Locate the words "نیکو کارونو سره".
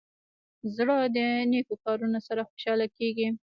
1.51-2.41